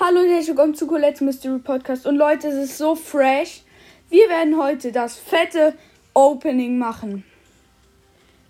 Hallo 0.00 0.20
und 0.20 0.28
herzlich 0.28 0.50
willkommen 0.50 0.76
zu 0.76 0.86
Colette's 0.86 1.22
Mystery 1.22 1.58
Podcast. 1.58 2.06
Und 2.06 2.14
Leute, 2.14 2.46
es 2.46 2.54
ist 2.54 2.78
so 2.78 2.94
fresh. 2.94 3.62
Wir 4.08 4.28
werden 4.28 4.56
heute 4.56 4.92
das 4.92 5.16
fette 5.16 5.74
Opening 6.14 6.78
machen. 6.78 7.24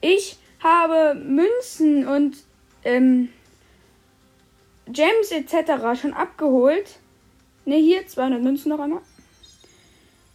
Ich 0.02 0.36
habe 0.62 1.14
Münzen 1.14 2.06
und 2.06 2.36
ähm, 2.84 3.30
Gems 4.88 5.30
etc. 5.30 5.98
schon 5.98 6.12
abgeholt. 6.12 6.98
Ne, 7.64 7.76
hier 7.76 8.06
200 8.06 8.42
Münzen 8.42 8.68
noch 8.68 8.80
einmal. 8.80 9.00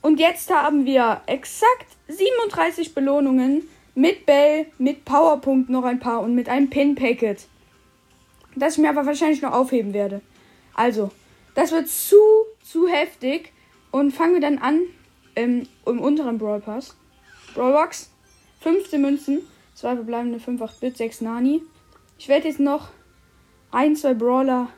Und 0.02 0.20
jetzt 0.20 0.50
haben 0.52 0.88
wir 0.88 1.21
exakt 1.27 1.89
37 2.07 2.95
Belohnungen 2.95 3.70
mit 3.93 4.25
Bell, 4.25 4.66
mit 4.80 5.05
Powerpunkt 5.05 5.70
noch 5.70 5.84
ein 5.84 6.00
paar 6.00 6.21
und 6.21 6.34
mit 6.34 6.50
einem 6.50 6.71
Pin-Packet. 6.71 7.45
Das 8.55 8.73
ich 8.73 8.80
mir 8.80 8.89
aber 8.89 9.05
wahrscheinlich 9.05 9.43
noch 9.43 9.54
aufheben 9.54 9.93
werde. 9.93 10.21
Also, 10.73 11.11
das 11.55 11.71
wird 11.71 11.87
zu, 11.87 12.17
zu 12.63 12.88
heftig. 12.88 13.52
Und 13.91 14.11
fangen 14.11 14.34
wir 14.34 14.41
dann 14.41 14.57
an 14.57 14.81
ähm, 15.35 15.67
im 15.85 16.02
unteren 16.02 16.38
Brawl 16.38 16.61
Pass. 16.61 16.95
Brawlbox. 17.53 18.09
15 18.61 19.01
Münzen. 19.01 19.41
2 19.75 19.95
verbleibende 19.95 20.39
5, 20.39 20.62
8 20.62 20.79
Bit, 20.79 20.98
6 20.98 21.21
Nani. 21.21 21.62
Ich 22.17 22.27
werde 22.27 22.48
jetzt 22.48 22.59
noch 22.59 22.89
ein, 23.71 23.95
zwei 23.95 24.13
Brawler 24.13 24.70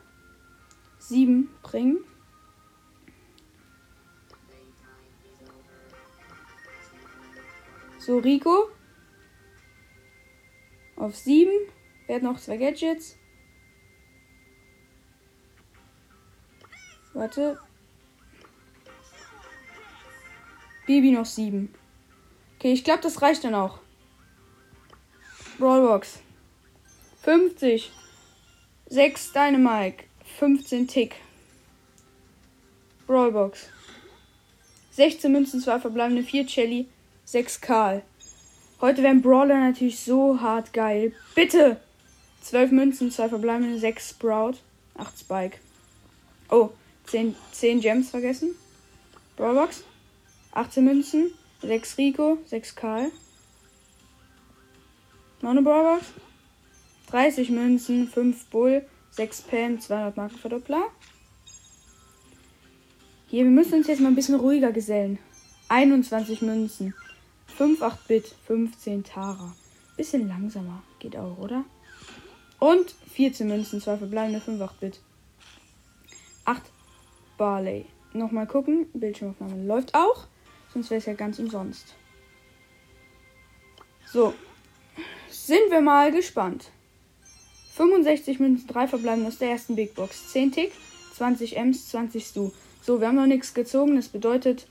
7 0.99 1.49
bringen. 1.61 2.03
So, 7.99 8.19
Rico. 8.19 8.69
Auf 10.95 11.15
7. 11.15 11.51
Werden 12.07 12.23
noch 12.23 12.39
zwei 12.39 12.57
Gadgets. 12.57 13.17
Warte. 17.25 17.57
Baby 20.85 21.09
noch 21.09 21.25
7. 21.25 21.73
Okay, 22.59 22.71
ich 22.71 22.83
glaube, 22.83 23.01
das 23.01 23.19
reicht 23.19 23.43
dann 23.43 23.55
auch. 23.55 23.79
Brawlbox. 25.57 26.19
50. 27.23 27.91
6 28.89 29.33
Dynamite. 29.33 30.03
15 30.37 30.87
Tick. 30.87 31.15
Brawlbox. 33.07 33.69
16 34.91 35.31
Münzen, 35.31 35.61
2 35.61 35.79
verbleibende, 35.79 36.21
4 36.21 36.47
Shelly, 36.47 36.87
6 37.23 37.59
Karl. 37.59 38.03
Heute 38.81 39.01
werden 39.01 39.23
Brawler 39.23 39.59
natürlich 39.59 39.99
so 39.99 40.39
hart 40.39 40.73
geil. 40.73 41.11
Bitte! 41.33 41.81
12 42.43 42.71
Münzen, 42.71 43.09
2 43.09 43.29
verbleibende, 43.29 43.79
6 43.79 44.11
Sprout, 44.11 44.57
8 44.95 45.19
Spike. 45.19 45.57
Oh, 46.51 46.69
10, 47.07 47.35
10 47.51 47.81
Gems 47.81 48.09
vergessen. 48.09 48.55
Brawlbox. 49.37 49.83
18 50.53 50.83
Münzen. 50.83 51.31
6 51.61 51.97
Rico. 51.97 52.37
6 52.45 52.75
Karl. 52.75 53.11
Noch 55.41 55.51
eine 55.51 55.61
Brawlbox. 55.61 56.05
30 57.07 57.49
Münzen. 57.49 58.07
5 58.07 58.45
Bull. 58.47 58.85
6 59.11 59.41
Pam. 59.43 59.79
200 59.79 60.17
Markenverdoppler. 60.17 60.83
Hier, 63.27 63.43
wir 63.43 63.51
müssen 63.51 63.75
uns 63.75 63.87
jetzt 63.87 64.01
mal 64.01 64.09
ein 64.09 64.15
bisschen 64.15 64.35
ruhiger 64.35 64.71
gesellen. 64.71 65.19
21 65.69 66.41
Münzen. 66.41 66.93
5 67.57 67.81
8-Bit. 67.81 68.35
15 68.47 69.03
Tara. 69.03 69.55
Bisschen 69.97 70.27
langsamer. 70.27 70.83
Geht 70.99 71.15
auch, 71.17 71.37
oder? 71.37 71.65
Und 72.59 72.95
14 73.13 73.47
Münzen. 73.47 73.81
2 73.81 73.97
verbleibende. 73.97 74.41
5 74.41 74.61
8-Bit. 74.61 74.99
8 76.45 76.61
Barley. 77.37 77.85
Nochmal 78.13 78.47
gucken. 78.47 78.87
Bildschirmaufnahme 78.93 79.65
läuft 79.65 79.93
auch. 79.93 80.27
Sonst 80.73 80.89
wäre 80.89 80.99
es 80.99 81.05
ja 81.05 81.13
ganz 81.13 81.39
umsonst. 81.39 81.95
So. 84.05 84.33
Sind 85.29 85.69
wir 85.69 85.81
mal 85.81 86.11
gespannt. 86.11 86.71
65 87.75 88.39
Münzen, 88.39 88.67
3 88.67 88.87
verbleiben 88.87 89.25
aus 89.25 89.37
der 89.37 89.49
ersten 89.49 89.75
Big 89.75 89.95
Box. 89.95 90.31
10 90.31 90.53
Tick, 90.53 90.71
20 91.13 91.57
Ms, 91.57 91.89
20 91.89 92.25
Stu. 92.25 92.51
So, 92.81 93.01
wir 93.01 93.07
haben 93.09 93.15
noch 93.15 93.25
nichts 93.25 93.53
gezogen. 93.53 93.95
Das 93.95 94.07
bedeutet, 94.07 94.67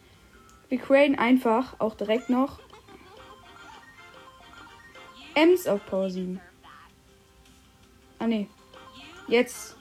wir 0.68 0.78
graden 0.78 1.18
einfach 1.18 1.78
auch 1.80 1.94
direkt 1.94 2.30
noch 2.30 2.60
Ms 5.34 5.66
auf 5.66 5.84
Power 5.86 6.08
7. 6.08 6.40
Ah, 8.18 8.26
ne. 8.26 8.46
Jetzt 9.28 9.76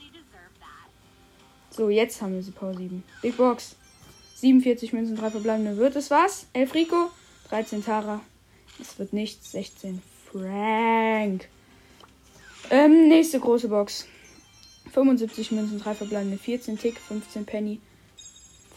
so, 1.75 1.89
jetzt 1.89 2.21
haben 2.21 2.35
wir 2.35 2.43
sie 2.43 2.51
Power 2.51 2.75
7. 2.75 3.03
Big 3.21 3.35
Box. 3.35 3.75
47 4.35 4.93
Münzen, 4.93 5.15
3 5.15 5.31
verbleibende. 5.31 5.77
Wird 5.77 5.95
es 5.95 6.11
was? 6.11 6.45
11 6.53 6.73
Rico, 6.75 7.09
13 7.49 7.83
Tara. 7.83 8.21
Es 8.79 8.99
wird 8.99 9.13
nichts. 9.13 9.51
16 9.51 10.01
Frank. 10.31 11.47
Ähm, 12.69 13.07
nächste 13.07 13.39
große 13.39 13.69
Box. 13.69 14.05
75 14.91 15.51
Münzen, 15.51 15.79
3 15.79 15.95
verbleibende. 15.95 16.37
14 16.37 16.77
Tick, 16.77 16.99
15 16.99 17.45
Penny, 17.45 17.79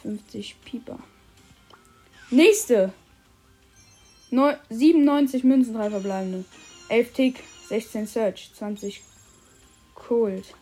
50 0.02 0.56
Pieper. 0.64 0.98
Nächste. 2.30 2.92
Neu 4.30 4.54
97 4.70 5.44
Münzen, 5.44 5.74
3 5.74 5.90
verbleibende. 5.90 6.44
11 6.88 7.12
Tick, 7.12 7.42
16 7.68 8.06
Search, 8.06 8.50
20 8.54 9.02
Cold. 9.94 10.54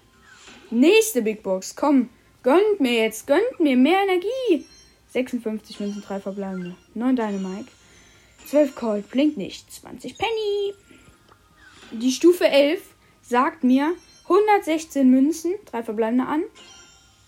Nächste 0.70 1.22
Big 1.22 1.42
Box. 1.42 1.76
Komm. 1.76 2.08
Gönnt 2.44 2.78
mir 2.78 2.92
jetzt, 2.92 3.26
gönnt 3.26 3.58
mir 3.58 3.74
mehr 3.74 4.02
Energie. 4.02 4.66
56 5.08 5.80
Münzen, 5.80 6.02
3 6.02 6.20
verbleibende. 6.20 6.76
9 6.92 7.16
Dynamite. 7.16 7.70
12 8.46 8.74
Cold, 8.76 9.10
blinkt 9.10 9.38
nicht. 9.38 9.72
20 9.72 10.18
Penny. 10.18 10.74
Die 11.92 12.12
Stufe 12.12 12.46
11 12.46 12.82
sagt 13.22 13.64
mir 13.64 13.94
116 14.24 15.10
Münzen, 15.10 15.54
3 15.66 15.84
verbleibende 15.84 16.26
an. 16.26 16.42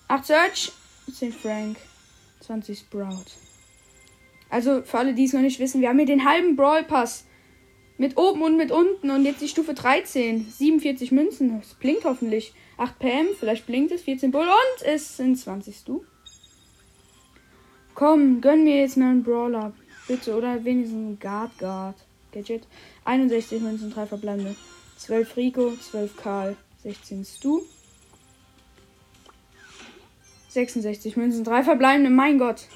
8 0.09 0.27
Search, 0.27 0.73
10 1.11 1.33
Frank, 1.33 1.79
20 2.41 2.79
Sprout. 2.79 3.25
Also 4.51 4.83
für 4.83 4.99
alle, 4.99 5.15
die 5.15 5.25
es 5.25 5.33
noch 5.33 5.41
nicht 5.41 5.59
wissen, 5.59 5.81
wir 5.81 5.89
haben 5.89 5.99
hier 5.99 6.07
den 6.07 6.29
halben 6.29 6.57
Brawl 6.57 6.85
Pass. 6.85 7.25
Mit 7.99 8.17
oben 8.19 8.43
und 8.43 8.57
mit 8.57 8.71
unten 8.71 9.11
und 9.11 9.25
jetzt 9.25 9.41
die 9.41 9.49
Stufe 9.49 9.73
13. 9.73 10.51
47 10.51 11.13
Münzen. 11.13 11.61
Das 11.61 11.75
blinkt 11.75 12.05
hoffentlich. 12.05 12.53
8 12.77 12.99
PM, 12.99 13.27
vielleicht 13.39 13.67
blinkt 13.67 13.93
es. 13.93 14.03
14 14.03 14.31
Bull 14.31 14.47
und 14.47 14.87
es 14.87 15.17
sind 15.17 15.37
20 15.37 15.85
du. 15.85 16.05
Komm, 17.95 18.43
gönn 18.43 18.65
mir 18.65 18.81
jetzt 18.81 18.99
mal 18.99 19.11
einen 19.11 19.23
Brawler. 19.23 19.73
Bitte, 20.07 20.37
oder 20.37 20.63
wenigstens 20.65 20.99
ein 20.99 21.19
Guard 21.19 21.59
Guard. 21.59 21.97
Gadget. 22.33 22.67
61 23.05 23.63
Münzen, 23.63 23.91
3 23.91 24.07
verbleibende. 24.07 24.55
12 24.99 25.37
Rico, 25.37 25.73
12 25.73 26.17
Karl, 26.17 26.57
16 26.83 27.25
Stu. 27.25 27.63
66 30.51 31.17
Münzen, 31.17 31.45
3 31.45 31.65
verbleibende, 31.65 32.11
mein 32.11 32.39
Gott. 32.39 32.67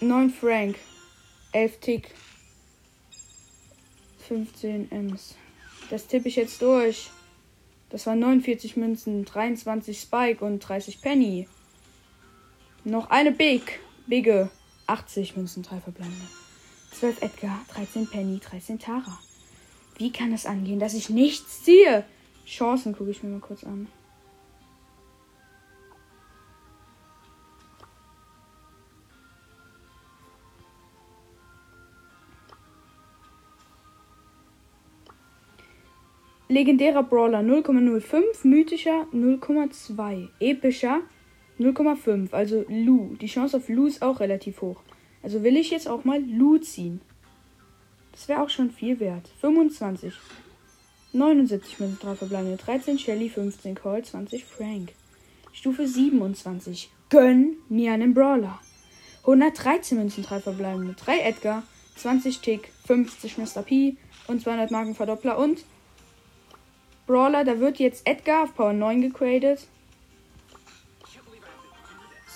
9 0.00 0.30
Frank, 0.30 0.76
11 1.52 1.80
Tick, 1.80 2.14
15 4.26 4.90
Ms. 4.90 5.34
Das 5.90 6.06
tippe 6.06 6.28
ich 6.28 6.36
jetzt 6.36 6.60
durch. 6.62 7.10
Das 7.90 8.06
waren 8.06 8.18
49 8.18 8.76
Münzen, 8.76 9.24
23 9.24 10.00
Spike 10.00 10.44
und 10.44 10.60
30 10.60 11.00
Penny. 11.00 11.48
Noch 12.84 13.10
eine 13.10 13.32
Big. 13.32 13.80
Bigge. 14.06 14.50
80 14.86 15.36
Münzen, 15.36 15.62
3 15.62 15.80
verbleibende. 15.80 16.26
12 16.92 17.22
Edgar, 17.22 17.60
13 17.74 18.08
Penny, 18.08 18.38
13 18.38 18.78
Tara. 18.78 19.18
Wie 19.98 20.12
kann 20.12 20.32
es 20.32 20.46
angehen, 20.46 20.78
dass 20.78 20.94
ich 20.94 21.10
nichts 21.10 21.64
ziehe? 21.64 22.04
Chancen 22.46 22.94
gucke 22.94 23.10
ich 23.10 23.22
mir 23.22 23.30
mal 23.30 23.40
kurz 23.40 23.64
an. 23.64 23.88
Legendärer 36.56 37.02
Brawler 37.02 37.40
0,05, 37.40 38.46
mythischer 38.46 39.06
0,2, 39.12 40.28
epischer 40.40 41.02
0,5, 41.60 42.32
also 42.32 42.64
Lu. 42.70 43.14
Die 43.20 43.26
Chance 43.26 43.58
auf 43.58 43.68
Lu 43.68 43.86
ist 43.86 44.00
auch 44.00 44.20
relativ 44.20 44.62
hoch. 44.62 44.80
Also 45.22 45.42
will 45.42 45.58
ich 45.58 45.70
jetzt 45.70 45.86
auch 45.86 46.04
mal 46.04 46.18
Lu 46.24 46.56
ziehen. 46.56 47.02
Das 48.12 48.26
wäre 48.26 48.40
auch 48.40 48.48
schon 48.48 48.70
viel 48.70 48.98
wert. 49.00 49.28
25. 49.42 50.14
79 51.12 51.78
Münzen, 51.78 51.98
3 52.00 52.14
verbleibende, 52.14 52.56
13 52.56 52.98
Shelly, 52.98 53.28
15 53.28 53.74
Call, 53.74 54.02
20 54.02 54.42
Frank. 54.46 54.94
Stufe 55.52 55.86
27. 55.86 56.90
Gönn 57.10 57.56
mir 57.68 57.92
einen 57.92 58.14
Brawler. 58.14 58.60
113 59.24 59.98
Münzen, 59.98 60.24
3 60.24 60.40
verbleibende, 60.40 60.94
3 60.94 61.20
Edgar, 61.20 61.64
20 61.96 62.40
Tick, 62.40 62.72
50 62.86 63.36
Mr. 63.36 63.60
P 63.62 63.98
und 64.26 64.40
200 64.40 64.70
Markenverdoppler 64.70 65.36
und 65.36 65.66
Brawler, 67.06 67.44
da 67.44 67.60
wird 67.60 67.78
jetzt 67.78 68.06
Edgar 68.06 68.44
auf 68.44 68.54
Power 68.54 68.72
9 68.72 69.00
gegradet. 69.00 69.66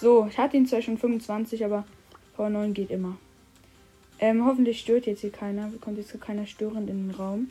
So, 0.01 0.27
ich 0.31 0.39
hatte 0.39 0.57
ihn 0.57 0.67
zwar 0.67 0.81
schon 0.81 0.97
25, 0.97 1.65
aber 1.65 1.85
Power 2.37 2.51
9 2.51 2.73
geht 2.73 2.91
immer. 2.91 3.17
Ähm, 4.21 4.45
hoffentlich 4.45 4.81
stört 4.81 5.07
jetzt 5.07 5.21
hier 5.21 5.33
keiner. 5.33 5.71
Kommt 5.81 5.99
jetzt 5.99 6.19
keiner 6.21 6.47
störend 6.47 6.89
in 6.89 7.09
den 7.09 7.17
Raum. 7.17 7.51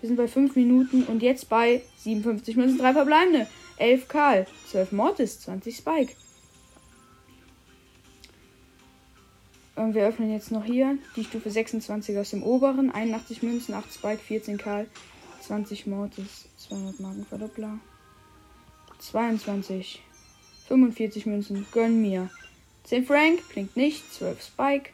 Wir 0.00 0.08
sind 0.08 0.16
bei 0.16 0.28
5 0.28 0.56
Minuten 0.56 1.04
und 1.04 1.22
jetzt 1.22 1.48
bei 1.48 1.82
57 1.98 2.56
Münzen, 2.56 2.78
3 2.78 2.92
verbleibende. 2.92 3.46
11 3.76 4.08
Karl, 4.08 4.46
12 4.70 4.92
Mortis, 4.92 5.40
20 5.40 5.76
Spike. 5.76 6.12
Und 9.74 9.94
wir 9.94 10.06
öffnen 10.06 10.30
jetzt 10.30 10.52
noch 10.52 10.64
hier 10.64 10.98
die 11.16 11.24
Stufe 11.24 11.50
26 11.50 12.18
aus 12.18 12.30
dem 12.30 12.42
oberen. 12.42 12.90
81 12.90 13.42
Münzen, 13.42 13.74
8 13.74 13.92
Spike, 13.92 14.18
14 14.18 14.58
Karl, 14.58 14.86
20 15.52 15.86
Mortis, 15.86 16.48
200 16.56 17.00
Marken 17.00 17.26
Verdoppler. 17.26 17.78
22. 19.00 20.00
45 20.66 21.26
Münzen, 21.26 21.66
gönn 21.72 22.00
mir. 22.00 22.30
10 22.84 23.04
Frank, 23.04 23.46
blinkt 23.50 23.76
nicht, 23.76 24.14
12 24.14 24.42
Spike. 24.42 24.90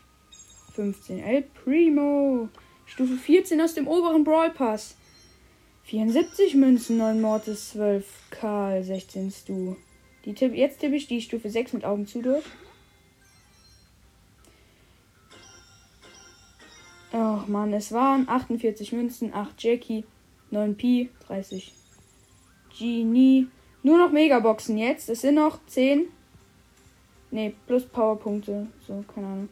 15 0.74 1.20
El 1.20 1.42
Primo. 1.42 2.48
Stufe 2.86 3.16
14 3.16 3.60
aus 3.60 3.74
dem 3.74 3.86
oberen 3.86 4.24
Brawl 4.24 4.50
Pass. 4.50 4.96
74 5.84 6.56
Münzen, 6.56 6.96
9 6.96 7.20
Mortis, 7.20 7.70
12 7.70 8.04
Karl, 8.30 8.82
16 8.82 9.30
Stu. 9.30 9.76
Die 10.24 10.34
tipp, 10.34 10.52
jetzt 10.54 10.80
tippe 10.80 10.96
ich 10.96 11.06
die 11.06 11.22
Stufe 11.22 11.50
6 11.50 11.74
mit 11.74 11.84
Augen 11.84 12.08
zu 12.08 12.20
durch. 12.20 12.44
Ach 17.12 17.46
man, 17.46 17.72
es 17.72 17.92
waren 17.92 18.28
48 18.28 18.90
Münzen, 18.90 19.32
8 19.32 19.62
Jackie, 19.62 20.04
9 20.50 20.76
Pi, 20.76 21.10
30 21.26 21.72
Genie. 22.78 23.48
Nur 23.82 23.98
noch 23.98 24.10
Megaboxen 24.10 24.78
jetzt. 24.78 25.08
Es 25.08 25.22
sind 25.22 25.36
noch 25.36 25.58
10. 25.66 26.06
Ne, 27.30 27.54
plus 27.66 27.84
Powerpunkte. 27.84 28.66
So, 28.86 29.04
keine 29.14 29.26
Ahnung. 29.26 29.48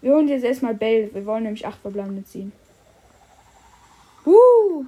Wir 0.00 0.12
holen 0.12 0.28
jetzt 0.28 0.44
erstmal 0.44 0.74
Bell. 0.74 1.10
Wir 1.12 1.24
wollen 1.26 1.44
nämlich 1.44 1.66
8 1.66 1.80
verbleibende 1.80 2.24
ziehen. 2.24 2.52
Uh! 4.24 4.84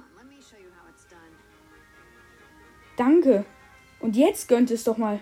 Danke. 2.97 3.45
Und 4.01 4.15
jetzt 4.17 4.47
gönnt 4.47 4.71
es 4.71 4.83
doch 4.83 4.97
mal. 4.97 5.19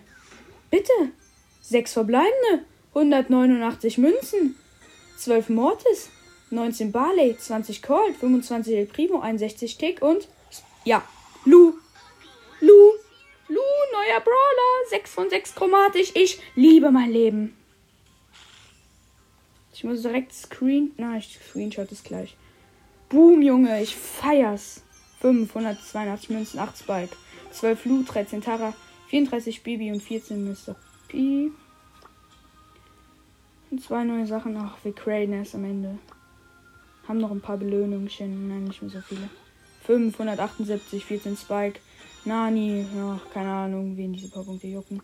Bitte. 0.71 0.91
6 1.61 1.93
verbleibende. 1.93 2.65
189 2.93 3.99
Münzen. 3.99 4.55
12 5.17 5.49
Mortis. 5.49 6.09
19 6.49 6.91
Barley, 6.91 7.37
20 7.37 7.81
Colt, 7.81 8.15
25 8.15 8.75
El 8.75 8.85
Primo, 8.85 9.21
61 9.21 9.77
Tick 9.77 10.01
und 10.01 10.27
ja, 10.85 11.03
Lu. 11.45 11.73
Lu. 12.61 12.91
Lu, 13.49 13.61
neuer 13.93 14.19
Brawler, 14.19 14.89
6 14.89 15.13
von 15.13 15.29
6 15.29 15.55
chromatisch. 15.55 16.11
Ich 16.15 16.41
liebe 16.55 16.91
mein 16.91 17.11
Leben. 17.11 17.55
Ich 19.73 19.83
muss 19.83 20.01
direkt 20.01 20.33
Screen. 20.33 20.91
Na, 20.97 21.17
ich 21.17 21.39
Screenshot 21.49 21.91
es 21.91 22.03
gleich. 22.03 22.35
Boom, 23.09 23.41
Junge, 23.41 23.81
ich 23.81 23.95
feier's. 23.95 24.83
582 25.21 26.29
Münzen, 26.29 26.59
8 26.59 26.77
Spike, 26.77 27.15
12 27.51 27.85
Lu, 27.85 28.03
13 28.03 28.41
Tara, 28.41 28.73
34 29.07 29.63
Bibi 29.63 29.91
und 29.91 30.01
14 30.01 30.43
Mr. 30.43 30.75
P. 31.07 31.51
Und 33.71 33.81
zwei 33.81 34.03
neue 34.03 34.27
Sachen. 34.27 34.55
Ach, 34.57 34.77
wir 34.83 34.93
craden 34.93 35.33
erst 35.33 35.55
am 35.55 35.65
Ende. 35.65 35.97
Haben 37.07 37.19
noch 37.19 37.31
ein 37.31 37.41
paar 37.41 37.57
Belohnungen. 37.57 38.09
Nein, 38.19 38.65
nicht 38.65 38.81
mehr 38.81 38.91
so 38.91 39.01
viele. 39.01 39.29
578, 39.85 41.05
14 41.05 41.37
Spike. 41.37 41.79
Nani, 42.25 42.85
ja, 42.95 43.19
keine 43.33 43.49
Ahnung, 43.49 43.95
wen 43.95 44.11
diese 44.11 44.29
paar 44.29 44.43
Punkte 44.43 44.67
jucken. 44.67 45.01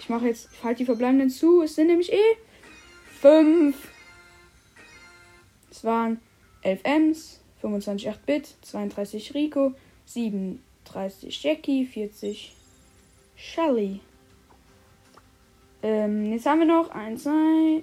Ich 0.00 0.08
mache 0.08 0.26
jetzt, 0.26 0.48
ich 0.52 0.64
halte 0.64 0.78
die 0.78 0.84
verbleibenden 0.84 1.30
zu. 1.30 1.62
Es 1.62 1.76
sind 1.76 1.86
nämlich 1.86 2.12
eh 2.12 2.36
5. 3.20 3.76
Es 5.70 5.84
waren 5.84 6.20
11 6.62 6.80
Ms, 6.82 7.40
25 7.60 8.10
8-Bit, 8.10 8.56
32 8.62 9.34
Rico, 9.34 9.74
37 10.06 11.42
Jackie, 11.42 11.86
40 11.86 12.52
Shelly. 13.36 14.00
Ähm, 15.84 16.32
jetzt 16.32 16.46
haben 16.46 16.60
wir 16.60 16.66
noch 16.66 16.90
1, 16.90 17.22
2, 17.22 17.30
3, 17.30 17.82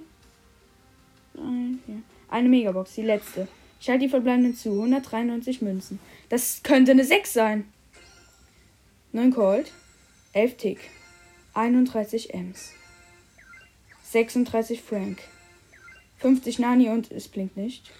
Eine 2.40 2.48
Megabox, 2.48 2.94
die 2.94 3.02
letzte. 3.02 3.48
Ich 3.82 3.90
halte 3.90 4.06
die 4.06 4.08
verbleibenden 4.08 4.54
zu. 4.54 4.70
193 4.70 5.60
Münzen. 5.60 5.98
Das 6.30 6.62
könnte 6.62 6.92
eine 6.92 7.04
6 7.04 7.34
sein. 7.34 7.70
9 9.12 9.30
Colt. 9.30 9.70
11 10.32 10.56
Tick. 10.56 10.78
31 11.52 12.32
Ms. 12.32 12.72
36 14.04 14.80
Frank. 14.80 15.18
50 16.16 16.60
Nani 16.60 16.88
und 16.88 17.10
es 17.10 17.28
blinkt 17.28 17.58
nicht. 17.58 17.92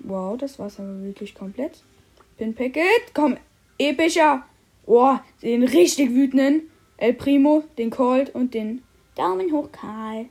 Wow, 0.00 0.36
das 0.36 0.58
war's 0.58 0.78
aber 0.78 1.02
wirklich 1.02 1.34
komplett. 1.34 1.82
Pin 2.36 2.54
Packet. 2.54 3.14
Komm, 3.14 3.38
epischer. 3.78 4.44
Oh, 4.84 5.16
den 5.40 5.62
richtig 5.62 6.10
wütenden. 6.10 6.68
El 6.98 7.14
Primo, 7.14 7.64
den 7.78 7.88
Colt 7.88 8.34
und 8.34 8.52
den 8.52 8.82
Daumen 9.14 9.50
hoch 9.50 9.72
Karl. 9.72 10.28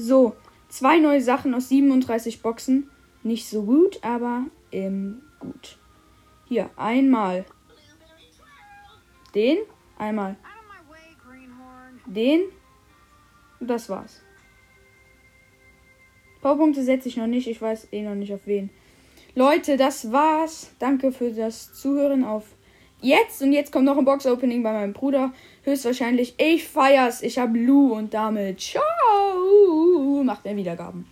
So, 0.00 0.34
zwei 0.70 0.98
neue 0.98 1.20
Sachen 1.20 1.54
aus 1.54 1.68
37 1.68 2.40
Boxen. 2.40 2.90
Nicht 3.22 3.46
so 3.46 3.64
gut, 3.64 4.02
aber 4.02 4.46
ähm, 4.72 5.20
gut. 5.38 5.76
Hier, 6.48 6.70
einmal 6.76 7.44
den, 9.34 9.58
einmal 9.98 10.36
den. 12.06 12.40
Und 13.60 13.68
das 13.68 13.90
war's. 13.90 14.22
Powerpunkte 16.40 16.82
setze 16.82 17.08
ich 17.08 17.18
noch 17.18 17.26
nicht. 17.26 17.46
Ich 17.46 17.60
weiß 17.60 17.88
eh 17.92 18.00
noch 18.00 18.14
nicht 18.14 18.32
auf 18.32 18.46
wen. 18.46 18.70
Leute, 19.34 19.76
das 19.76 20.10
war's. 20.10 20.74
Danke 20.78 21.12
für 21.12 21.30
das 21.30 21.74
Zuhören 21.74 22.24
auf 22.24 22.46
jetzt. 23.02 23.42
Und 23.42 23.52
jetzt 23.52 23.70
kommt 23.70 23.84
noch 23.84 23.98
ein 23.98 24.06
Box-Opening 24.06 24.62
bei 24.62 24.72
meinem 24.72 24.94
Bruder. 24.94 25.34
Höchstwahrscheinlich. 25.62 26.34
Ich 26.38 26.66
feier's. 26.66 27.20
Ich 27.20 27.38
hab 27.38 27.54
Lou 27.54 27.92
und 27.92 28.14
damit 28.14 28.60
ciao. 28.60 28.99
Macht 30.30 30.44
mehr 30.44 30.54
Wiedergaben. 30.54 31.06